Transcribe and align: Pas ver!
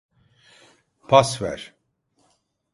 Pas 1.07 1.37
ver! 1.41 1.75